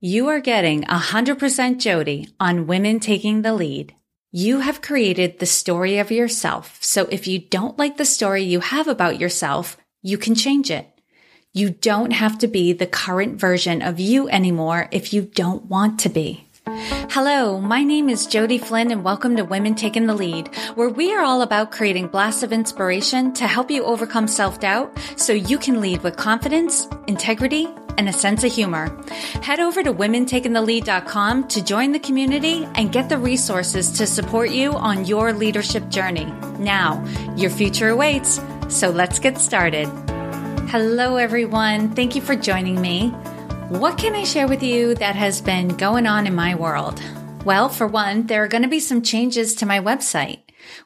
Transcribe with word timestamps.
You 0.00 0.28
are 0.28 0.38
getting 0.38 0.84
100% 0.84 1.80
Jody 1.80 2.28
on 2.38 2.68
Women 2.68 3.00
Taking 3.00 3.42
the 3.42 3.52
Lead. 3.52 3.96
You 4.30 4.60
have 4.60 4.80
created 4.80 5.40
the 5.40 5.44
story 5.46 5.98
of 5.98 6.12
yourself. 6.12 6.78
So 6.80 7.08
if 7.10 7.26
you 7.26 7.40
don't 7.40 7.76
like 7.80 7.96
the 7.96 8.04
story 8.04 8.44
you 8.44 8.60
have 8.60 8.86
about 8.86 9.18
yourself, 9.18 9.76
you 10.00 10.16
can 10.16 10.36
change 10.36 10.70
it. 10.70 10.86
You 11.52 11.70
don't 11.70 12.12
have 12.12 12.38
to 12.38 12.46
be 12.46 12.72
the 12.72 12.86
current 12.86 13.40
version 13.40 13.82
of 13.82 13.98
you 13.98 14.28
anymore 14.28 14.88
if 14.92 15.12
you 15.12 15.22
don't 15.22 15.64
want 15.64 15.98
to 15.98 16.08
be. 16.08 16.44
Hello, 17.10 17.60
my 17.60 17.82
name 17.82 18.08
is 18.08 18.28
Jody 18.28 18.58
Flynn 18.58 18.92
and 18.92 19.02
welcome 19.02 19.34
to 19.34 19.44
Women 19.44 19.74
Taking 19.74 20.06
the 20.06 20.14
Lead, 20.14 20.54
where 20.76 20.90
we 20.90 21.12
are 21.12 21.24
all 21.24 21.42
about 21.42 21.72
creating 21.72 22.06
blasts 22.06 22.44
of 22.44 22.52
inspiration 22.52 23.32
to 23.32 23.48
help 23.48 23.68
you 23.68 23.82
overcome 23.82 24.28
self-doubt 24.28 24.96
so 25.16 25.32
you 25.32 25.58
can 25.58 25.80
lead 25.80 26.04
with 26.04 26.16
confidence, 26.16 26.86
integrity, 27.08 27.66
and 27.98 28.08
a 28.08 28.12
sense 28.12 28.44
of 28.44 28.52
humor. 28.52 28.88
Head 29.42 29.60
over 29.60 29.82
to 29.82 29.92
womentakingthelead.com 29.92 31.48
to 31.48 31.62
join 31.62 31.92
the 31.92 31.98
community 31.98 32.66
and 32.76 32.92
get 32.92 33.10
the 33.10 33.18
resources 33.18 33.90
to 33.92 34.06
support 34.06 34.50
you 34.50 34.72
on 34.72 35.04
your 35.04 35.34
leadership 35.34 35.86
journey. 35.90 36.32
Now, 36.58 37.04
your 37.36 37.50
future 37.50 37.88
awaits, 37.88 38.40
so 38.68 38.88
let's 38.88 39.18
get 39.18 39.36
started. 39.36 39.86
Hello, 40.70 41.16
everyone. 41.16 41.94
Thank 41.94 42.14
you 42.14 42.22
for 42.22 42.36
joining 42.36 42.80
me. 42.80 43.10
What 43.68 43.98
can 43.98 44.14
I 44.14 44.24
share 44.24 44.48
with 44.48 44.62
you 44.62 44.94
that 44.94 45.16
has 45.16 45.42
been 45.42 45.68
going 45.68 46.06
on 46.06 46.26
in 46.26 46.34
my 46.34 46.54
world? 46.54 47.02
Well, 47.44 47.68
for 47.68 47.86
one, 47.86 48.26
there 48.26 48.44
are 48.44 48.48
going 48.48 48.62
to 48.62 48.68
be 48.68 48.80
some 48.80 49.02
changes 49.02 49.54
to 49.56 49.66
my 49.66 49.80
website. 49.80 50.40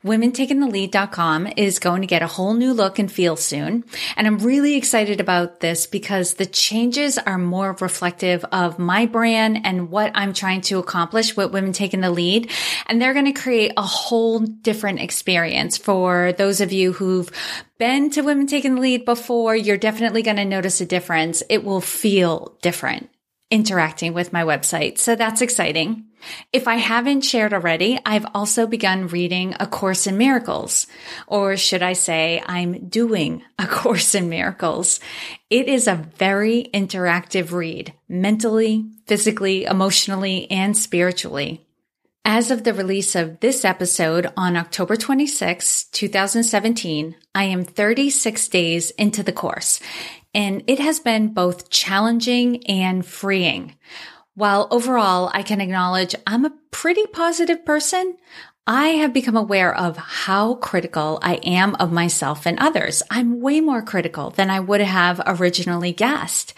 WomenTakingTheLead.com 0.05 1.49
is 1.57 1.79
going 1.79 2.03
to 2.03 2.07
get 2.07 2.23
a 2.23 2.27
whole 2.27 2.55
new 2.55 2.73
look 2.73 2.99
and 2.99 3.11
feel 3.11 3.37
soon. 3.37 3.85
And 4.17 4.27
I'm 4.27 4.39
really 4.39 4.77
excited 4.77 5.21
about 5.21 5.61
this 5.61 5.87
because 5.87 6.35
the 6.35 6.47
changes 6.47 7.19
are 7.19 7.39
more 7.39 7.77
reflective 7.81 8.45
of 8.47 8.79
my 8.79 9.07
brand 9.07 9.61
and 9.65 9.91
what 9.91 10.13
I'm 10.15 10.33
trying 10.33 10.63
to 10.63 10.79
accomplish 10.79 11.37
with 11.37 11.53
Women 11.53 11.73
Taking 11.73 12.01
the 12.01 12.11
Lead. 12.11 12.51
And 12.87 13.01
they're 13.01 13.15
going 13.15 13.33
to 13.33 13.41
create 13.41 13.73
a 13.77 13.83
whole 13.83 14.41
different 14.41 15.01
experience 15.01 15.77
for 15.79 16.33
those 16.33 16.61
of 16.61 16.73
you 16.73 16.93
who've 16.93 17.31
been 17.79 18.11
to 18.11 18.23
Women 18.23 18.47
Taking 18.47 18.75
the 18.77 18.81
Lead 18.81 19.05
before. 19.05 19.55
You're 19.55 19.77
definitely 19.77 20.23
going 20.23 20.37
to 20.37 20.45
notice 20.45 20.81
a 20.81 20.87
difference. 20.87 21.43
It 21.49 21.65
will 21.65 21.81
feel 21.81 22.57
different 22.63 23.12
interacting 23.53 24.15
with 24.15 24.33
my 24.33 24.43
website. 24.43 24.97
So 24.97 25.15
that's 25.15 25.43
exciting. 25.43 26.07
If 26.55 26.67
I 26.67 26.77
haven't 26.77 27.21
shared 27.21 27.53
already, 27.53 27.99
I've 28.07 28.25
also 28.35 28.67
begun 28.67 29.09
reading 29.09 29.55
A 29.61 29.67
Course 29.67 30.07
in 30.07 30.17
Miracles, 30.17 30.87
or 31.27 31.59
should 31.59 31.83
I 31.83 31.93
say 31.93 32.43
I'm 32.47 32.89
doing 32.89 33.43
A 33.59 33.67
Course 33.67 34.15
in 34.15 34.31
Miracles. 34.31 35.01
It 35.51 35.69
is 35.69 35.87
a 35.87 36.07
very 36.17 36.71
interactive 36.73 37.53
read, 37.53 37.93
mentally, 38.09 38.87
physically, 39.07 39.65
emotionally, 39.65 40.51
and 40.51 40.77
spiritually. 40.77 41.67
As 42.25 42.51
of 42.51 42.65
the 42.65 42.73
release 42.73 43.15
of 43.17 43.41
this 43.41 43.65
episode 43.65 44.33
on 44.37 44.57
October 44.57 44.97
26, 44.97 45.85
2017, 45.87 47.17
I 47.35 47.45
am 47.45 47.65
36 47.65 48.49
days 48.49 48.93
into 48.93 49.23
the 49.23 49.33
course 49.33 49.81
and 50.35 50.63
it 50.67 50.79
has 50.79 51.01
been 51.01 51.35
both 51.35 51.71
challenging 51.71 52.67
and 52.67 53.05
freeing. 53.05 53.77
While 54.35 54.69
overall 54.71 55.31
I 55.35 55.43
can 55.43 55.61
acknowledge 55.61 56.15
I'm 56.27 56.45
a 56.45 56.55
pretty 56.71 57.07
positive 57.07 57.65
person, 57.67 58.17
I 58.67 58.91
have 58.91 59.13
become 59.13 59.37
aware 59.37 59.77
of 59.77 59.97
how 59.97 60.55
critical 60.55 61.19
I 61.21 61.35
am 61.43 61.75
of 61.81 61.91
myself 61.91 62.47
and 62.47 62.61
others. 62.61 63.03
I'm 63.11 63.41
way 63.41 63.61
more 63.61 63.83
critical 63.83 64.31
than 64.31 64.51
I 64.51 64.61
would 64.61 64.81
have 64.81 65.21
originally 65.27 65.93
guessed. 65.93 66.55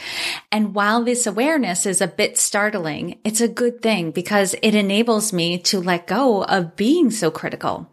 And 0.53 0.75
while 0.75 1.03
this 1.03 1.27
awareness 1.27 1.87
is 1.87 2.03
a 2.03 2.07
bit 2.07 2.37
startling, 2.37 3.19
it's 3.25 3.41
a 3.41 3.49
good 3.49 3.81
thing 3.81 4.11
because 4.11 4.55
it 4.61 4.75
enables 4.75 5.33
me 5.33 5.57
to 5.61 5.81
let 5.81 6.07
go 6.07 6.45
of 6.45 6.77
being 6.77 7.11
so 7.11 7.31
critical. 7.31 7.91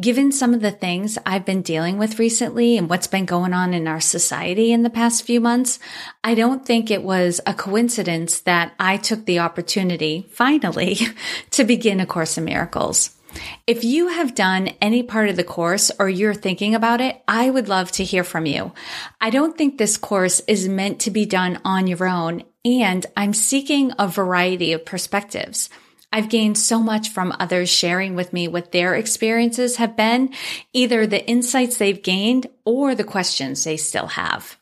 Given 0.00 0.32
some 0.32 0.54
of 0.54 0.62
the 0.62 0.70
things 0.70 1.18
I've 1.26 1.44
been 1.44 1.60
dealing 1.60 1.98
with 1.98 2.18
recently 2.18 2.78
and 2.78 2.88
what's 2.88 3.06
been 3.06 3.26
going 3.26 3.52
on 3.52 3.74
in 3.74 3.86
our 3.86 4.00
society 4.00 4.72
in 4.72 4.84
the 4.84 4.88
past 4.88 5.22
few 5.22 5.38
months, 5.38 5.78
I 6.24 6.34
don't 6.34 6.64
think 6.64 6.90
it 6.90 7.02
was 7.02 7.42
a 7.46 7.52
coincidence 7.52 8.40
that 8.40 8.72
I 8.80 8.96
took 8.96 9.26
the 9.26 9.40
opportunity, 9.40 10.26
finally, 10.30 10.96
to 11.50 11.64
begin 11.64 12.00
A 12.00 12.06
Course 12.06 12.38
in 12.38 12.46
Miracles. 12.46 13.10
If 13.66 13.84
you 13.84 14.08
have 14.08 14.34
done 14.34 14.68
any 14.80 15.02
part 15.02 15.28
of 15.28 15.36
the 15.36 15.44
course 15.44 15.90
or 15.98 16.08
you're 16.08 16.32
thinking 16.32 16.74
about 16.74 17.02
it, 17.02 17.22
I 17.28 17.50
would 17.50 17.68
love 17.68 17.92
to 17.92 18.04
hear 18.04 18.24
from 18.24 18.46
you. 18.46 18.72
I 19.20 19.28
don't 19.28 19.58
think 19.58 19.76
this 19.76 19.98
course 19.98 20.40
is 20.48 20.70
meant 20.70 21.00
to 21.00 21.10
be 21.10 21.26
done 21.26 21.60
on 21.66 21.86
your 21.86 22.08
own, 22.08 22.44
and 22.64 23.04
I'm 23.14 23.34
seeking 23.34 23.92
a 23.98 24.08
variety 24.08 24.72
of 24.72 24.86
perspectives. 24.86 25.68
I've 26.12 26.28
gained 26.28 26.58
so 26.58 26.78
much 26.80 27.08
from 27.08 27.34
others 27.40 27.70
sharing 27.70 28.14
with 28.14 28.32
me 28.32 28.46
what 28.46 28.70
their 28.70 28.94
experiences 28.94 29.76
have 29.76 29.96
been, 29.96 30.34
either 30.72 31.06
the 31.06 31.26
insights 31.26 31.78
they've 31.78 32.02
gained 32.02 32.48
or 32.64 32.94
the 32.94 33.04
questions 33.04 33.64
they 33.64 33.76
still 33.78 34.08
have. 34.08 34.58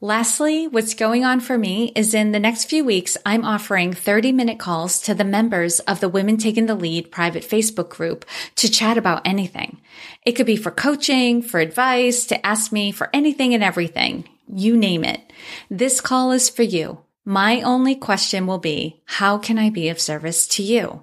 Lastly, 0.00 0.68
what's 0.68 0.94
going 0.94 1.24
on 1.24 1.40
for 1.40 1.58
me 1.58 1.92
is 1.96 2.14
in 2.14 2.30
the 2.30 2.38
next 2.38 2.66
few 2.66 2.84
weeks, 2.84 3.16
I'm 3.26 3.44
offering 3.44 3.92
30 3.92 4.30
minute 4.30 4.60
calls 4.60 5.00
to 5.00 5.14
the 5.14 5.24
members 5.24 5.80
of 5.80 5.98
the 5.98 6.08
Women 6.08 6.36
Taking 6.36 6.66
the 6.66 6.76
Lead 6.76 7.10
private 7.10 7.42
Facebook 7.42 7.88
group 7.88 8.24
to 8.56 8.70
chat 8.70 8.96
about 8.96 9.26
anything. 9.26 9.80
It 10.24 10.32
could 10.32 10.46
be 10.46 10.54
for 10.54 10.70
coaching, 10.70 11.42
for 11.42 11.58
advice, 11.58 12.26
to 12.26 12.46
ask 12.46 12.70
me 12.70 12.92
for 12.92 13.10
anything 13.12 13.54
and 13.54 13.64
everything. 13.64 14.28
You 14.46 14.76
name 14.76 15.02
it. 15.02 15.32
This 15.68 16.00
call 16.00 16.30
is 16.30 16.48
for 16.48 16.62
you. 16.62 17.00
My 17.24 17.60
only 17.62 17.94
question 17.94 18.46
will 18.46 18.58
be, 18.58 19.02
how 19.04 19.38
can 19.38 19.58
I 19.58 19.70
be 19.70 19.88
of 19.88 20.00
service 20.00 20.46
to 20.48 20.62
you? 20.62 21.02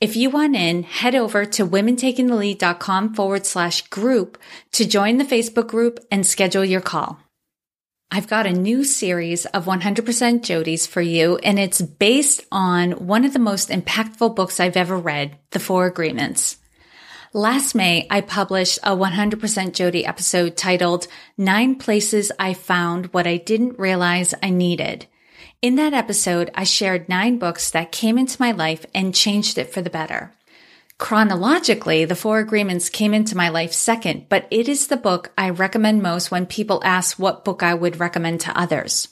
If 0.00 0.16
you 0.16 0.30
want 0.30 0.54
in, 0.56 0.82
head 0.82 1.14
over 1.14 1.44
to 1.44 1.66
womentakingthelead.com 1.66 3.14
forward 3.14 3.46
slash 3.46 3.82
group 3.88 4.38
to 4.72 4.86
join 4.86 5.16
the 5.16 5.24
Facebook 5.24 5.66
group 5.68 5.98
and 6.10 6.26
schedule 6.26 6.64
your 6.64 6.80
call. 6.80 7.18
I've 8.10 8.28
got 8.28 8.46
a 8.46 8.52
new 8.52 8.84
series 8.84 9.46
of 9.46 9.64
100% 9.64 10.04
Jodies 10.40 10.86
for 10.86 11.00
you, 11.00 11.38
and 11.38 11.58
it's 11.58 11.82
based 11.82 12.46
on 12.52 12.92
one 12.92 13.24
of 13.24 13.32
the 13.32 13.40
most 13.40 13.68
impactful 13.70 14.36
books 14.36 14.60
I've 14.60 14.76
ever 14.76 14.96
read, 14.96 15.38
The 15.50 15.58
Four 15.58 15.86
Agreements. 15.86 16.58
Last 17.32 17.74
May, 17.74 18.06
I 18.08 18.20
published 18.20 18.78
a 18.84 18.96
100% 18.96 19.72
Jody 19.72 20.06
episode 20.06 20.56
titled 20.56 21.08
Nine 21.36 21.74
Places 21.74 22.30
I 22.38 22.54
Found 22.54 23.12
What 23.12 23.26
I 23.26 23.38
Didn't 23.38 23.78
Realize 23.78 24.32
I 24.40 24.50
Needed. 24.50 25.06
In 25.62 25.76
that 25.76 25.94
episode, 25.94 26.50
I 26.54 26.64
shared 26.64 27.08
nine 27.08 27.38
books 27.38 27.70
that 27.70 27.90
came 27.90 28.18
into 28.18 28.40
my 28.40 28.52
life 28.52 28.84
and 28.94 29.14
changed 29.14 29.56
it 29.56 29.72
for 29.72 29.80
the 29.80 29.90
better. 29.90 30.32
Chronologically, 30.98 32.04
the 32.04 32.14
Four 32.14 32.38
Agreements 32.38 32.88
came 32.88 33.14
into 33.14 33.36
my 33.36 33.48
life 33.48 33.72
second, 33.72 34.28
but 34.28 34.46
it 34.50 34.68
is 34.68 34.86
the 34.86 34.96
book 34.96 35.32
I 35.36 35.50
recommend 35.50 36.02
most 36.02 36.30
when 36.30 36.46
people 36.46 36.82
ask 36.84 37.18
what 37.18 37.44
book 37.44 37.62
I 37.62 37.74
would 37.74 38.00
recommend 38.00 38.40
to 38.42 38.58
others. 38.58 39.08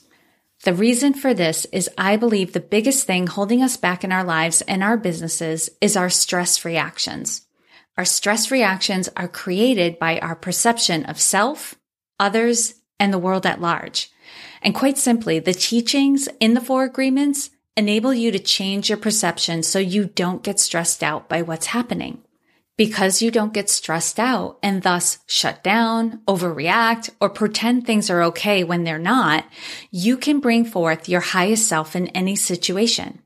The 0.63 0.73
reason 0.73 1.13
for 1.13 1.33
this 1.33 1.65
is 1.65 1.89
I 1.97 2.15
believe 2.15 2.53
the 2.53 2.59
biggest 2.59 3.05
thing 3.05 3.27
holding 3.27 3.61
us 3.61 3.77
back 3.77 4.03
in 4.03 4.11
our 4.11 4.23
lives 4.23 4.61
and 4.61 4.83
our 4.83 4.97
businesses 4.97 5.69
is 5.81 5.97
our 5.97 6.09
stress 6.09 6.63
reactions. 6.65 7.41
Our 7.97 8.05
stress 8.05 8.51
reactions 8.51 9.09
are 9.15 9.27
created 9.27 9.99
by 9.99 10.19
our 10.19 10.35
perception 10.35 11.05
of 11.05 11.19
self, 11.19 11.75
others, 12.19 12.75
and 12.99 13.13
the 13.13 13.19
world 13.19 13.45
at 13.45 13.61
large. 13.61 14.11
And 14.61 14.73
quite 14.73 14.97
simply, 14.97 15.39
the 15.39 15.53
teachings 15.53 16.27
in 16.39 16.53
the 16.53 16.61
four 16.61 16.83
agreements 16.83 17.49
enable 17.77 18.13
you 18.13 18.31
to 18.31 18.39
change 18.39 18.89
your 18.89 18.97
perception 18.97 19.63
so 19.63 19.79
you 19.79 20.05
don't 20.05 20.43
get 20.43 20.59
stressed 20.59 21.03
out 21.03 21.27
by 21.27 21.41
what's 21.41 21.67
happening. 21.67 22.21
Because 22.77 23.21
you 23.21 23.31
don't 23.31 23.53
get 23.53 23.69
stressed 23.69 24.19
out 24.19 24.59
and 24.61 24.83
thus 24.83 25.19
shut 25.27 25.63
down, 25.63 26.21
overreact, 26.27 27.09
or 27.21 27.29
pretend 27.29 27.85
things 27.85 28.09
are 28.09 28.23
okay 28.23 28.63
when 28.63 28.83
they're 28.83 28.99
not, 28.99 29.45
you 29.91 30.17
can 30.17 30.39
bring 30.39 30.65
forth 30.65 31.07
your 31.07 31.21
highest 31.21 31.67
self 31.67 31.95
in 31.95 32.07
any 32.09 32.35
situation. 32.35 33.21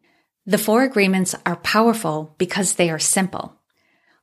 The 0.45 0.59
four 0.59 0.83
agreements 0.83 1.35
are 1.45 1.55
powerful 1.57 2.35
because 2.37 2.73
they 2.73 2.89
are 2.89 2.99
simple. 2.99 3.58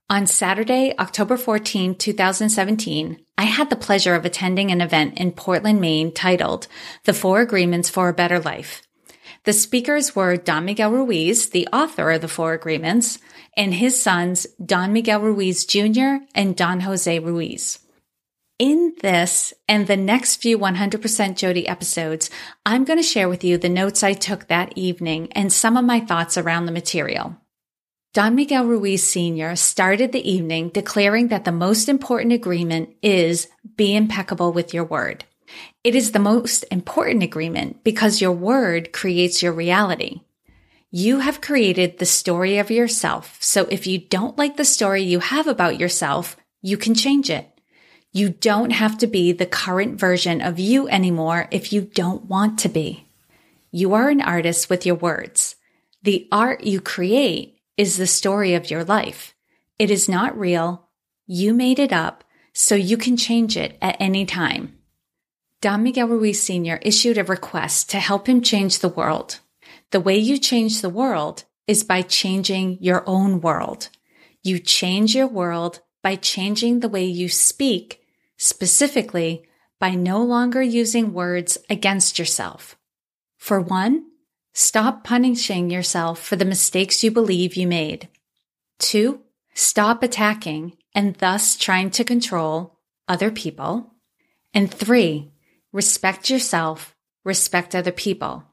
On 0.09 0.25
Saturday, 0.25 0.95
October 1.01 1.37
14, 1.37 1.97
2017, 1.97 3.21
I 3.37 3.43
had 3.43 3.71
the 3.71 3.75
pleasure 3.75 4.15
of 4.15 4.25
attending 4.25 4.71
an 4.71 4.81
event 4.81 5.19
in 5.19 5.33
Portland, 5.33 5.81
Maine 5.81 6.13
titled 6.13 6.69
The 7.07 7.13
Four 7.13 7.41
Agreements 7.41 7.91
for 7.91 8.09
a 8.09 8.13
Better 8.13 8.39
Life. 8.39 8.83
The 9.43 9.53
speakers 9.53 10.15
were 10.15 10.37
Don 10.37 10.65
Miguel 10.65 10.93
Ruiz, 10.93 11.51
the 11.51 11.67
author 11.73 12.13
of 12.13 12.21
the 12.21 12.29
Four 12.29 12.53
Agreements, 12.53 13.19
and 13.57 13.75
his 13.75 14.01
sons, 14.01 14.47
Don 14.65 14.93
Miguel 14.93 15.23
Ruiz 15.23 15.65
Jr. 15.65 16.19
and 16.37 16.57
Don 16.57 16.83
Jose 16.83 17.19
Ruiz. 17.19 17.81
In 18.61 18.95
this 19.03 19.53
and 19.69 19.89
the 19.89 19.97
next 19.97 20.37
few 20.37 20.57
100% 20.57 21.37
Jody 21.37 21.67
episodes, 21.67 22.31
I'm 22.65 22.85
going 22.85 23.01
to 23.01 23.03
share 23.03 23.29
with 23.29 23.43
you 23.43 23.59
the 23.59 23.69
notes 23.69 24.05
I 24.05 24.13
took 24.13 24.47
that 24.47 24.73
evening 24.79 25.33
and 25.33 25.53
some 25.53 25.77
of 25.77 25.85
my 25.85 25.99
thoughts 25.99 26.39
around 26.39 26.67
the 26.67 26.73
material. 26.73 27.37
Don 28.17 28.35
Miguel 28.35 28.65
Ruiz 28.65 29.07
Sr. 29.07 29.57
started 29.57 30.13
the 30.13 30.27
evening 30.27 30.71
declaring 30.71 31.29
that 31.29 31.45
the 31.45 31.53
most 31.53 31.87
important 31.87 32.33
agreement 32.33 32.97
is 33.03 33.47
be 33.77 33.95
impeccable 33.95 34.55
with 34.55 34.73
your 34.73 34.85
word. 34.85 35.27
It 35.85 35.95
is 35.95 36.13
the 36.13 36.19
most 36.19 36.65
important 36.71 37.23
agreement 37.23 37.85
because 37.85 38.23
your 38.23 38.33
word 38.33 38.95
creates 38.95 39.43
your 39.43 39.53
reality. 39.53 40.23
You 40.91 41.19
have 41.19 41.43
created 41.43 41.99
the 41.99 42.07
story 42.07 42.57
of 42.57 42.71
yourself. 42.71 43.37
So 43.41 43.67
if 43.71 43.87
you 43.87 43.99
don't 43.99 44.39
like 44.39 44.57
the 44.57 44.65
story 44.65 45.03
you 45.03 45.21
have 45.21 45.47
about 45.47 45.79
yourself, 45.79 46.39
you 46.63 46.79
can 46.79 46.95
change 46.95 47.29
it. 47.29 47.47
You 48.15 48.31
don't 48.31 48.71
have 48.71 48.97
to 48.97 49.07
be 49.07 49.33
the 49.33 49.45
current 49.45 50.01
version 50.01 50.41
of 50.41 50.59
you 50.59 50.89
anymore 50.89 51.49
if 51.51 51.71
you 51.71 51.83
don't 51.83 52.25
want 52.25 52.61
to 52.61 52.71
be. 52.71 53.11
You 53.73 53.93
are 53.93 54.09
an 54.09 54.23
artist 54.23 54.71
with 54.71 54.87
your 54.87 54.95
words. 54.95 55.57
The 56.03 56.27
art 56.33 56.65
you 56.65 56.81
create 56.81 57.56
is 57.77 57.97
the 57.97 58.07
story 58.07 58.55
of 58.55 58.71
your 58.71 58.85
life. 58.85 59.35
It 59.79 59.91
is 59.91 60.09
not 60.09 60.39
real. 60.39 60.89
You 61.27 61.53
made 61.53 61.79
it 61.79 61.93
up, 61.93 62.25
so 62.53 62.75
you 62.75 62.97
can 62.97 63.17
change 63.17 63.57
it 63.57 63.77
at 63.83 63.97
any 64.01 64.25
time. 64.25 64.79
Don 65.61 65.83
Miguel 65.83 66.09
Ruiz 66.09 66.43
Sr. 66.43 66.79
issued 66.83 67.19
a 67.19 67.25
request 67.25 67.91
to 67.91 67.99
help 67.99 68.29
him 68.29 68.41
change 68.41 68.79
the 68.79 68.89
world. 68.89 69.41
The 69.91 70.01
way 70.01 70.17
you 70.17 70.39
change 70.39 70.81
the 70.81 70.91
world 70.91 71.45
is 71.67 71.85
by 71.85 72.03
changing 72.03 72.79
your 72.81 73.03
own 73.07 73.41
world. 73.41 73.89
You 74.43 74.59
change 74.59 75.15
your 75.15 75.27
world 75.27 75.81
by 76.03 76.17
changing 76.17 76.81
the 76.81 76.89
way 76.89 77.05
you 77.05 77.29
speak, 77.29 78.01
specifically 78.37 79.45
by 79.79 79.91
no 79.91 80.23
longer 80.23 80.63
using 80.63 81.13
words 81.13 81.59
against 81.69 82.19
yourself. 82.19 82.77
For 83.37 83.61
one, 83.61 84.05
stop 84.59 85.05
punishing 85.05 85.69
yourself 85.69 86.19
for 86.19 86.35
the 86.35 86.45
mistakes 86.47 87.05
you 87.05 87.11
believe 87.11 87.57
you 87.57 87.67
made. 87.67 88.09
Two, 88.79 89.21
stop 89.53 90.03
attacking 90.03 90.75
and 90.95 91.15
thus 91.17 91.59
trying 91.59 91.91
to 91.91 92.03
control 92.03 92.79
other 93.07 93.31
people. 93.31 93.93
And 94.55 94.73
three, 94.73 95.31
respect 95.73 96.31
yourself, 96.31 96.97
respect 97.23 97.75
other 97.75 97.93
people. 97.93 98.45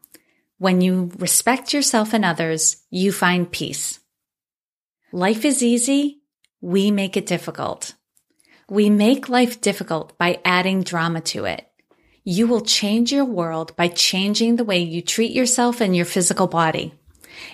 When 0.57 0.81
you 0.81 1.09
respect 1.17 1.73
yourself 1.73 2.13
and 2.13 2.25
others, 2.25 2.83
you 2.89 3.13
find 3.13 3.49
peace. 3.49 4.01
Life 5.13 5.45
is 5.45 5.63
easy. 5.63 6.21
We 6.59 6.91
make 6.91 7.15
it 7.15 7.27
difficult. 7.27 7.93
We 8.69 8.89
make 8.89 9.29
life 9.29 9.61
difficult 9.61 10.17
by 10.17 10.41
adding 10.43 10.83
drama 10.83 11.21
to 11.21 11.45
it. 11.45 11.65
You 12.25 12.47
will 12.47 12.61
change 12.61 13.11
your 13.11 13.25
world 13.25 13.75
by 13.75 13.89
changing 13.89 14.55
the 14.55 14.63
way 14.63 14.79
you 14.79 15.01
treat 15.01 15.33
yourself 15.33 15.81
and 15.81 15.95
your 15.95 16.05
physical 16.05 16.47
body. 16.47 16.93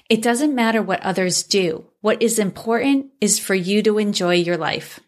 It 0.10 0.22
doesn't 0.22 0.54
matter 0.54 0.82
what 0.82 1.02
others 1.02 1.42
do. 1.42 1.86
What 2.02 2.22
is 2.22 2.38
important 2.38 3.08
is 3.20 3.40
for 3.40 3.56
you 3.56 3.82
to 3.84 3.98
enjoy 3.98 4.36
your 4.36 4.58
life. 4.58 5.00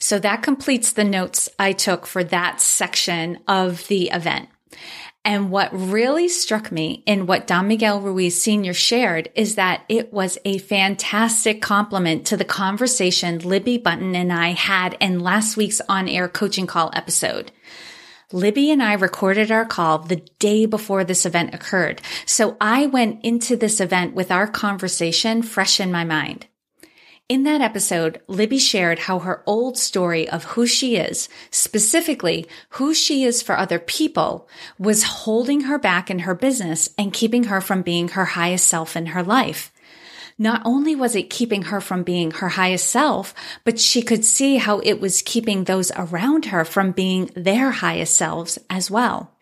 So 0.00 0.18
that 0.18 0.42
completes 0.42 0.92
the 0.92 1.04
notes 1.04 1.48
I 1.58 1.72
took 1.72 2.06
for 2.06 2.24
that 2.24 2.60
section 2.60 3.38
of 3.46 3.86
the 3.88 4.10
event. 4.10 4.48
And 5.24 5.50
what 5.50 5.68
really 5.72 6.28
struck 6.28 6.72
me 6.72 7.02
in 7.04 7.26
what 7.26 7.46
Don 7.46 7.68
Miguel 7.68 8.00
Ruiz 8.00 8.40
Sr. 8.40 8.72
shared 8.72 9.30
is 9.34 9.56
that 9.56 9.84
it 9.88 10.12
was 10.12 10.38
a 10.44 10.58
fantastic 10.58 11.60
complement 11.60 12.26
to 12.26 12.36
the 12.36 12.44
conversation 12.44 13.38
Libby 13.40 13.78
Button 13.78 14.16
and 14.16 14.32
I 14.32 14.50
had 14.50 14.96
in 15.00 15.20
last 15.20 15.56
week's 15.56 15.80
on 15.88 16.08
air 16.08 16.28
coaching 16.28 16.66
call 16.66 16.90
episode. 16.94 17.52
Libby 18.32 18.70
and 18.70 18.82
I 18.82 18.92
recorded 18.92 19.50
our 19.50 19.64
call 19.64 20.00
the 20.00 20.22
day 20.38 20.66
before 20.66 21.02
this 21.02 21.24
event 21.24 21.54
occurred. 21.54 22.02
So 22.26 22.58
I 22.60 22.84
went 22.84 23.24
into 23.24 23.56
this 23.56 23.80
event 23.80 24.14
with 24.14 24.30
our 24.30 24.46
conversation 24.46 25.40
fresh 25.40 25.80
in 25.80 25.90
my 25.90 26.04
mind. 26.04 26.46
In 27.30 27.44
that 27.44 27.62
episode, 27.62 28.20
Libby 28.26 28.58
shared 28.58 28.98
how 28.98 29.20
her 29.20 29.42
old 29.46 29.78
story 29.78 30.28
of 30.28 30.44
who 30.44 30.66
she 30.66 30.96
is, 30.96 31.30
specifically 31.50 32.46
who 32.70 32.92
she 32.92 33.24
is 33.24 33.40
for 33.40 33.56
other 33.56 33.78
people, 33.78 34.46
was 34.78 35.04
holding 35.04 35.62
her 35.62 35.78
back 35.78 36.10
in 36.10 36.20
her 36.20 36.34
business 36.34 36.90
and 36.98 37.14
keeping 37.14 37.44
her 37.44 37.62
from 37.62 37.80
being 37.80 38.08
her 38.08 38.26
highest 38.26 38.68
self 38.68 38.94
in 38.94 39.06
her 39.06 39.22
life. 39.22 39.72
Not 40.40 40.62
only 40.64 40.94
was 40.94 41.16
it 41.16 41.30
keeping 41.30 41.62
her 41.62 41.80
from 41.80 42.04
being 42.04 42.30
her 42.30 42.50
highest 42.50 42.88
self, 42.88 43.34
but 43.64 43.80
she 43.80 44.02
could 44.02 44.24
see 44.24 44.58
how 44.58 44.78
it 44.78 45.00
was 45.00 45.20
keeping 45.22 45.64
those 45.64 45.90
around 45.96 46.46
her 46.46 46.64
from 46.64 46.92
being 46.92 47.30
their 47.34 47.72
highest 47.72 48.14
selves 48.14 48.56
as 48.70 48.88
well. 48.88 49.32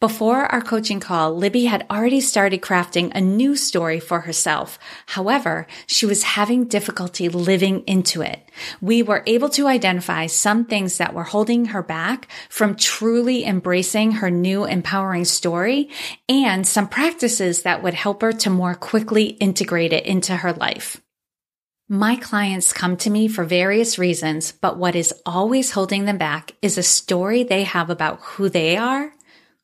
Before 0.00 0.46
our 0.46 0.62
coaching 0.62 0.98
call, 0.98 1.36
Libby 1.36 1.66
had 1.66 1.84
already 1.90 2.22
started 2.22 2.62
crafting 2.62 3.12
a 3.14 3.20
new 3.20 3.54
story 3.54 4.00
for 4.00 4.20
herself. 4.20 4.78
However, 5.04 5.66
she 5.86 6.06
was 6.06 6.22
having 6.22 6.64
difficulty 6.64 7.28
living 7.28 7.84
into 7.86 8.22
it. 8.22 8.40
We 8.80 9.02
were 9.02 9.22
able 9.26 9.50
to 9.50 9.66
identify 9.66 10.26
some 10.26 10.64
things 10.64 10.96
that 10.96 11.12
were 11.12 11.24
holding 11.24 11.66
her 11.66 11.82
back 11.82 12.28
from 12.48 12.76
truly 12.76 13.44
embracing 13.44 14.12
her 14.12 14.30
new 14.30 14.64
empowering 14.64 15.26
story 15.26 15.90
and 16.30 16.66
some 16.66 16.88
practices 16.88 17.64
that 17.64 17.82
would 17.82 17.92
help 17.92 18.22
her 18.22 18.32
to 18.32 18.48
more 18.48 18.74
quickly 18.74 19.26
integrate 19.26 19.92
it 19.92 20.06
into 20.06 20.34
her 20.34 20.54
life. 20.54 20.98
My 21.90 22.16
clients 22.16 22.72
come 22.72 22.96
to 22.98 23.10
me 23.10 23.28
for 23.28 23.44
various 23.44 23.98
reasons, 23.98 24.52
but 24.52 24.78
what 24.78 24.94
is 24.94 25.12
always 25.26 25.72
holding 25.72 26.06
them 26.06 26.16
back 26.16 26.54
is 26.62 26.78
a 26.78 26.82
story 26.82 27.42
they 27.42 27.64
have 27.64 27.90
about 27.90 28.20
who 28.20 28.48
they 28.48 28.78
are 28.78 29.12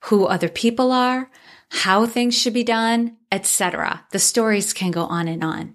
who 0.09 0.27
other 0.27 0.49
people 0.49 0.93
are, 0.93 1.31
how 1.71 2.07
things 2.07 2.37
should 2.37 2.55
be 2.55 2.65
done, 2.65 3.17
etc. 3.33 4.05
The 4.13 4.19
stories 4.19 4.73
can 4.73 4.91
go 4.91 5.05
on 5.05 5.29
and 5.29 5.43
on. 5.43 5.75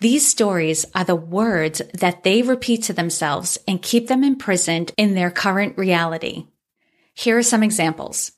These 0.00 0.26
stories 0.26 0.84
are 0.94 1.04
the 1.04 1.14
words 1.14 1.80
that 1.94 2.24
they 2.24 2.42
repeat 2.42 2.82
to 2.84 2.92
themselves 2.92 3.58
and 3.68 3.80
keep 3.80 4.08
them 4.08 4.24
imprisoned 4.24 4.92
in 4.96 5.14
their 5.14 5.30
current 5.30 5.78
reality. 5.78 6.48
Here 7.14 7.38
are 7.38 7.42
some 7.42 7.62
examples. 7.62 8.32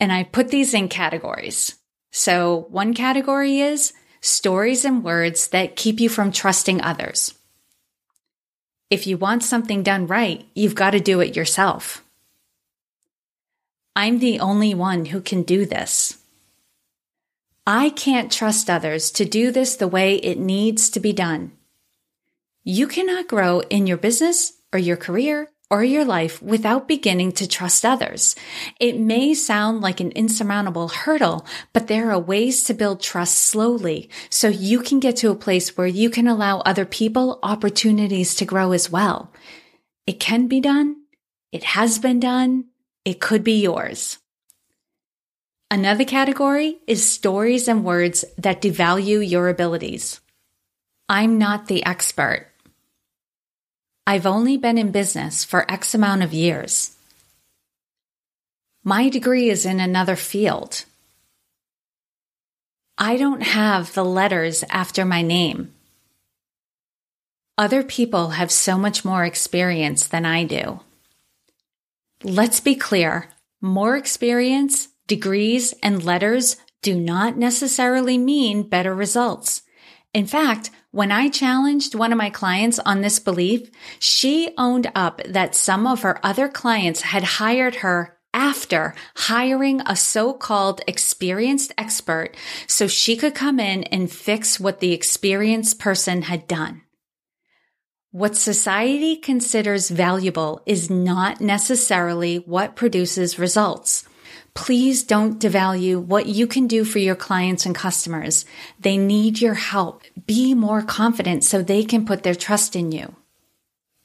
And 0.00 0.12
I 0.12 0.24
put 0.24 0.48
these 0.48 0.74
in 0.74 0.88
categories. 0.88 1.76
So 2.10 2.66
one 2.70 2.94
category 2.94 3.60
is 3.60 3.92
stories 4.20 4.84
and 4.84 5.04
words 5.04 5.48
that 5.48 5.76
keep 5.76 6.00
you 6.00 6.08
from 6.08 6.32
trusting 6.32 6.80
others. 6.80 7.34
If 8.90 9.06
you 9.06 9.18
want 9.18 9.44
something 9.44 9.82
done 9.82 10.06
right, 10.06 10.46
you've 10.54 10.74
got 10.74 10.90
to 10.90 11.00
do 11.00 11.20
it 11.20 11.36
yourself. 11.36 12.02
I'm 13.96 14.18
the 14.18 14.40
only 14.40 14.74
one 14.74 15.06
who 15.06 15.22
can 15.22 15.42
do 15.42 15.64
this. 15.64 16.18
I 17.66 17.88
can't 17.88 18.30
trust 18.30 18.68
others 18.68 19.10
to 19.12 19.24
do 19.24 19.50
this 19.50 19.74
the 19.74 19.88
way 19.88 20.16
it 20.16 20.38
needs 20.38 20.90
to 20.90 21.00
be 21.00 21.14
done. 21.14 21.52
You 22.62 22.88
cannot 22.88 23.26
grow 23.26 23.60
in 23.60 23.86
your 23.86 23.96
business 23.96 24.52
or 24.70 24.78
your 24.78 24.98
career 24.98 25.48
or 25.70 25.82
your 25.82 26.04
life 26.04 26.42
without 26.42 26.86
beginning 26.86 27.32
to 27.32 27.48
trust 27.48 27.86
others. 27.86 28.36
It 28.78 29.00
may 29.00 29.32
sound 29.32 29.80
like 29.80 30.00
an 30.00 30.12
insurmountable 30.12 30.88
hurdle, 30.88 31.46
but 31.72 31.86
there 31.86 32.10
are 32.12 32.18
ways 32.18 32.64
to 32.64 32.74
build 32.74 33.00
trust 33.00 33.38
slowly 33.38 34.10
so 34.28 34.48
you 34.48 34.80
can 34.80 35.00
get 35.00 35.16
to 35.16 35.30
a 35.30 35.34
place 35.34 35.74
where 35.74 35.86
you 35.86 36.10
can 36.10 36.28
allow 36.28 36.58
other 36.60 36.84
people 36.84 37.38
opportunities 37.42 38.34
to 38.34 38.44
grow 38.44 38.72
as 38.72 38.90
well. 38.90 39.32
It 40.06 40.20
can 40.20 40.48
be 40.48 40.60
done. 40.60 40.96
It 41.50 41.64
has 41.64 41.98
been 41.98 42.20
done 42.20 42.66
it 43.06 43.20
could 43.20 43.44
be 43.44 43.62
yours. 43.62 44.18
Another 45.70 46.04
category 46.04 46.78
is 46.88 47.08
stories 47.08 47.68
and 47.68 47.84
words 47.84 48.24
that 48.36 48.60
devalue 48.60 49.26
your 49.26 49.48
abilities. 49.48 50.20
I'm 51.08 51.38
not 51.38 51.68
the 51.68 51.86
expert. 51.86 52.48
I've 54.08 54.26
only 54.26 54.56
been 54.56 54.76
in 54.76 54.90
business 54.90 55.44
for 55.44 55.70
X 55.70 55.94
amount 55.94 56.24
of 56.24 56.34
years. 56.34 56.96
My 58.82 59.08
degree 59.08 59.50
is 59.50 59.64
in 59.64 59.78
another 59.78 60.16
field. 60.16 60.84
I 62.98 63.16
don't 63.16 63.42
have 63.42 63.94
the 63.94 64.04
letters 64.04 64.64
after 64.68 65.04
my 65.04 65.22
name. 65.22 65.72
Other 67.56 67.84
people 67.84 68.30
have 68.30 68.50
so 68.50 68.76
much 68.76 69.04
more 69.04 69.24
experience 69.24 70.08
than 70.08 70.24
I 70.24 70.42
do. 70.42 70.80
Let's 72.22 72.60
be 72.60 72.74
clear. 72.74 73.28
More 73.60 73.96
experience, 73.96 74.88
degrees, 75.06 75.74
and 75.82 76.02
letters 76.02 76.56
do 76.82 76.94
not 76.94 77.36
necessarily 77.36 78.16
mean 78.16 78.62
better 78.68 78.94
results. 78.94 79.62
In 80.14 80.26
fact, 80.26 80.70
when 80.92 81.12
I 81.12 81.28
challenged 81.28 81.94
one 81.94 82.12
of 82.12 82.18
my 82.18 82.30
clients 82.30 82.78
on 82.78 83.02
this 83.02 83.18
belief, 83.18 83.70
she 83.98 84.54
owned 84.56 84.90
up 84.94 85.20
that 85.26 85.54
some 85.54 85.86
of 85.86 86.02
her 86.02 86.18
other 86.24 86.48
clients 86.48 87.02
had 87.02 87.22
hired 87.22 87.76
her 87.76 88.16
after 88.32 88.94
hiring 89.16 89.82
a 89.82 89.96
so-called 89.96 90.80
experienced 90.86 91.72
expert 91.76 92.34
so 92.66 92.86
she 92.86 93.16
could 93.16 93.34
come 93.34 93.60
in 93.60 93.84
and 93.84 94.10
fix 94.10 94.58
what 94.58 94.80
the 94.80 94.92
experienced 94.92 95.78
person 95.78 96.22
had 96.22 96.46
done. 96.46 96.82
What 98.16 98.34
society 98.34 99.16
considers 99.16 99.90
valuable 99.90 100.62
is 100.64 100.88
not 100.88 101.42
necessarily 101.42 102.38
what 102.38 102.74
produces 102.74 103.38
results. 103.38 104.08
Please 104.54 105.04
don't 105.04 105.38
devalue 105.38 106.02
what 106.02 106.24
you 106.24 106.46
can 106.46 106.66
do 106.66 106.86
for 106.86 106.98
your 106.98 107.14
clients 107.14 107.66
and 107.66 107.74
customers. 107.74 108.46
They 108.80 108.96
need 108.96 109.42
your 109.42 109.52
help. 109.52 110.00
Be 110.24 110.54
more 110.54 110.80
confident 110.80 111.44
so 111.44 111.60
they 111.60 111.84
can 111.84 112.06
put 112.06 112.22
their 112.22 112.34
trust 112.34 112.74
in 112.74 112.90
you. 112.90 113.16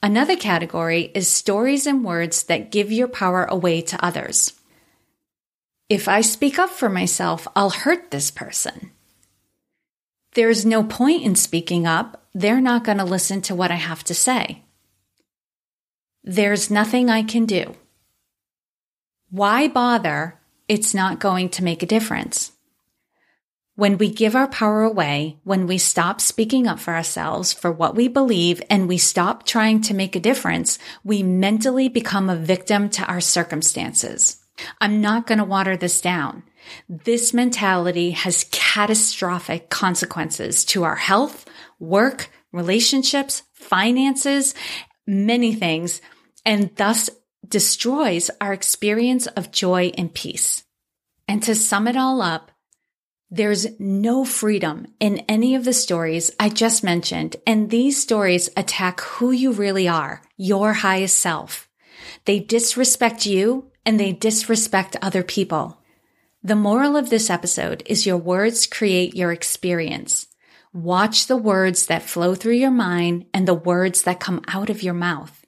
Another 0.04 0.36
category 0.36 1.04
is 1.16 1.32
stories 1.32 1.88
and 1.88 2.04
words 2.04 2.44
that 2.44 2.70
give 2.70 2.92
your 2.92 3.08
power 3.08 3.46
away 3.46 3.80
to 3.84 4.06
others. 4.06 4.52
If 5.88 6.10
I 6.10 6.20
speak 6.20 6.60
up 6.60 6.72
for 6.72 6.90
myself, 6.90 7.48
I'll 7.56 7.70
hurt 7.70 8.12
this 8.12 8.30
person. 8.30 8.92
There's 10.34 10.66
no 10.66 10.84
point 10.84 11.24
in 11.24 11.36
speaking 11.36 11.86
up. 11.86 12.24
They're 12.34 12.62
not 12.62 12.86
going 12.86 13.00
to 13.00 13.04
listen 13.04 13.42
to 13.42 13.56
what 13.56 13.72
I 13.72 13.76
have 13.76 14.04
to 14.06 14.14
say. 14.14 14.64
There's 16.24 16.72
nothing 16.72 17.10
I 17.10 17.24
can 17.24 17.46
do. 17.46 17.76
Why 19.30 19.68
bother? 19.68 20.40
It's 20.68 20.94
not 20.94 21.20
going 21.20 21.50
to 21.50 21.64
make 21.64 21.84
a 21.84 21.88
difference. 21.88 22.54
When 23.76 23.98
we 23.98 24.10
give 24.10 24.36
our 24.36 24.48
power 24.48 24.84
away, 24.84 25.38
when 25.44 25.68
we 25.68 25.78
stop 25.78 26.22
speaking 26.22 26.68
up 26.68 26.80
for 26.80 26.94
ourselves, 26.94 27.52
for 27.52 27.72
what 27.72 27.96
we 27.96 28.08
believe, 28.08 28.62
and 28.70 28.88
we 28.88 28.98
stop 28.98 29.46
trying 29.46 29.82
to 29.82 29.94
make 29.94 30.16
a 30.16 30.20
difference, 30.20 30.78
we 31.04 31.24
mentally 31.24 31.90
become 31.90 32.30
a 32.30 32.36
victim 32.36 32.90
to 32.92 33.06
our 33.06 33.20
circumstances. 33.22 34.38
I'm 34.80 35.02
not 35.02 35.26
going 35.28 35.40
to 35.40 35.46
water 35.46 35.76
this 35.76 36.00
down. 36.00 36.44
This 36.90 37.34
mentality 37.34 38.12
has 38.12 38.48
catastrophic 38.52 39.70
consequences 39.70 40.66
to 40.66 40.84
our 40.84 40.96
health, 40.96 41.46
work, 41.80 42.30
relationships, 42.52 43.44
finances, 43.54 44.54
many 45.08 45.54
things, 45.54 46.02
and 46.46 46.76
thus 46.76 47.10
destroys 47.48 48.30
our 48.40 48.54
experience 48.54 49.28
of 49.28 49.52
joy 49.52 49.92
and 49.98 50.14
peace. 50.14 50.64
And 51.28 51.44
to 51.44 51.56
sum 51.56 51.88
it 51.88 51.96
all 51.96 52.22
up, 52.22 52.52
there's 53.30 53.80
no 53.80 54.26
freedom 54.26 54.88
in 55.00 55.20
any 55.30 55.56
of 55.56 55.64
the 55.64 55.74
stories 55.74 56.32
I 56.38 56.50
just 56.50 56.84
mentioned, 56.84 57.38
and 57.48 57.70
these 57.70 58.02
stories 58.02 58.50
attack 58.58 59.00
who 59.00 59.32
you 59.32 59.54
really 59.54 59.88
are, 59.88 60.22
your 60.36 60.74
highest 60.74 61.18
self. 61.18 61.70
They 62.26 62.40
disrespect 62.40 63.26
you 63.26 63.72
and 63.86 63.98
they 63.98 64.12
disrespect 64.12 64.98
other 65.02 65.24
people. 65.24 65.81
The 66.44 66.56
moral 66.56 66.98
of 66.98 67.12
this 67.12 67.30
episode 67.30 67.84
is 67.86 68.08
your 68.08 68.18
words 68.18 68.66
create 68.66 69.14
your 69.16 69.32
experience. 69.32 70.26
Watch 70.74 71.28
the 71.28 71.38
words 71.38 71.86
that 71.86 72.02
flow 72.02 72.34
through 72.34 72.56
your 72.56 72.72
mind 72.72 73.28
and 73.32 73.48
the 73.48 73.54
words 73.54 74.02
that 74.04 74.20
come 74.20 74.42
out 74.48 74.72
of 74.72 74.82
your 74.82 74.96
mouth. 74.96 75.46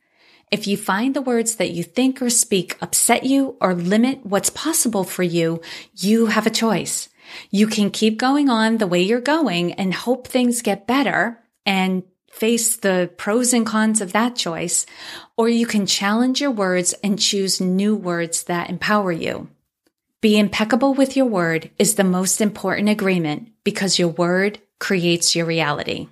If 0.52 0.68
you 0.68 0.78
find 0.78 1.16
the 1.16 1.22
words 1.24 1.56
that 1.56 1.72
you 1.72 1.82
think 1.82 2.22
or 2.22 2.30
speak 2.30 2.78
upset 2.80 3.24
you 3.24 3.58
or 3.60 3.74
limit 3.74 4.24
what's 4.24 4.52
possible 4.52 5.04
for 5.04 5.24
you, 5.24 5.62
you 5.98 6.28
have 6.28 6.46
a 6.46 6.52
choice. 6.52 7.10
You 7.50 7.66
can 7.66 7.90
keep 7.90 8.20
going 8.20 8.52
on 8.52 8.78
the 8.78 8.86
way 8.86 9.02
you're 9.02 9.20
going 9.20 9.74
and 9.74 9.96
hope 9.96 10.28
things 10.28 10.62
get 10.62 10.86
better 10.86 11.40
and 11.66 12.04
face 12.32 12.78
the 12.78 13.10
pros 13.18 13.52
and 13.52 13.66
cons 13.66 14.00
of 14.00 14.14
that 14.14 14.36
choice, 14.36 14.86
or 15.38 15.50
you 15.50 15.66
can 15.66 15.88
challenge 15.88 16.40
your 16.40 16.52
words 16.52 16.94
and 17.04 17.18
choose 17.18 17.60
new 17.60 17.96
words 17.96 18.44
that 18.44 18.70
empower 18.70 19.12
you. 19.12 19.50
Be 20.24 20.40
impeccable 20.40 20.94
with 20.94 21.18
your 21.18 21.26
word 21.26 21.70
is 21.78 21.96
the 21.96 22.04
most 22.06 22.40
important 22.40 22.88
agreement 22.88 23.50
because 23.66 24.00
your 24.00 24.08
word 24.08 24.58
creates 24.80 25.36
your 25.36 25.46
reality. 25.46 26.08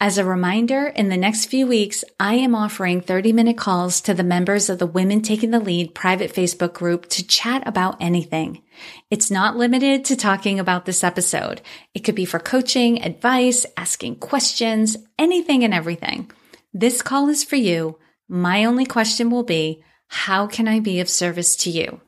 As 0.00 0.16
a 0.16 0.24
reminder, 0.24 0.86
in 0.86 1.10
the 1.10 1.18
next 1.18 1.44
few 1.44 1.66
weeks, 1.66 2.02
I 2.18 2.36
am 2.36 2.54
offering 2.54 3.02
30 3.02 3.34
minute 3.34 3.58
calls 3.58 4.00
to 4.00 4.14
the 4.14 4.24
members 4.24 4.70
of 4.70 4.78
the 4.78 4.86
Women 4.86 5.20
Taking 5.20 5.50
the 5.50 5.60
Lead 5.60 5.94
private 5.94 6.32
Facebook 6.32 6.72
group 6.72 7.10
to 7.10 7.26
chat 7.26 7.62
about 7.66 7.98
anything. 8.00 8.62
It's 9.10 9.30
not 9.30 9.54
limited 9.54 10.06
to 10.06 10.16
talking 10.16 10.58
about 10.58 10.86
this 10.86 11.04
episode. 11.04 11.60
It 11.92 12.04
could 12.04 12.14
be 12.14 12.24
for 12.24 12.38
coaching, 12.38 13.02
advice, 13.02 13.66
asking 13.76 14.16
questions, 14.16 14.96
anything 15.18 15.62
and 15.62 15.74
everything. 15.74 16.30
This 16.72 17.02
call 17.02 17.28
is 17.28 17.44
for 17.44 17.56
you. 17.56 17.98
My 18.30 18.64
only 18.64 18.86
question 18.86 19.28
will 19.28 19.44
be, 19.44 19.84
how 20.08 20.46
can 20.46 20.66
I 20.66 20.80
be 20.80 21.00
of 21.00 21.10
service 21.10 21.54
to 21.56 21.70
you? 21.70 22.00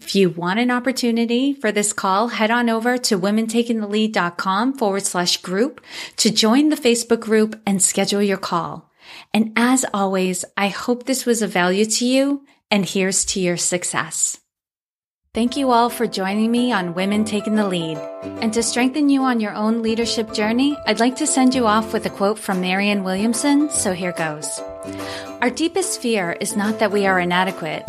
If 0.00 0.14
you 0.14 0.30
want 0.30 0.58
an 0.58 0.70
opportunity 0.70 1.52
for 1.52 1.70
this 1.70 1.92
call, 1.92 2.28
head 2.28 2.50
on 2.50 2.68
over 2.68 2.98
to 2.98 3.18
womentakingthelead.com 3.18 4.78
forward 4.78 5.04
slash 5.04 5.36
group 5.36 5.80
to 6.16 6.30
join 6.30 6.68
the 6.68 6.76
Facebook 6.76 7.20
group 7.20 7.60
and 7.66 7.82
schedule 7.82 8.22
your 8.22 8.38
call. 8.38 8.90
And 9.32 9.52
as 9.56 9.84
always, 9.92 10.44
I 10.56 10.68
hope 10.68 11.04
this 11.04 11.26
was 11.26 11.42
of 11.42 11.50
value 11.50 11.84
to 11.84 12.06
you 12.06 12.44
and 12.70 12.84
here's 12.84 13.24
to 13.26 13.40
your 13.40 13.56
success. 13.56 14.40
Thank 15.32 15.56
you 15.56 15.70
all 15.70 15.90
for 15.90 16.08
joining 16.08 16.50
me 16.50 16.72
on 16.72 16.94
Women 16.94 17.24
Taking 17.24 17.54
the 17.54 17.68
Lead. 17.68 17.98
And 18.42 18.52
to 18.52 18.64
strengthen 18.64 19.08
you 19.08 19.22
on 19.22 19.38
your 19.38 19.54
own 19.54 19.80
leadership 19.80 20.32
journey, 20.32 20.76
I'd 20.86 20.98
like 20.98 21.14
to 21.16 21.26
send 21.26 21.54
you 21.54 21.66
off 21.68 21.92
with 21.92 22.04
a 22.06 22.10
quote 22.10 22.38
from 22.38 22.60
Marianne 22.60 23.04
Williamson, 23.04 23.70
so 23.70 23.92
here 23.92 24.10
goes. 24.10 24.58
Our 25.40 25.50
deepest 25.50 26.02
fear 26.02 26.32
is 26.40 26.56
not 26.56 26.80
that 26.80 26.90
we 26.90 27.06
are 27.06 27.20
inadequate. 27.20 27.88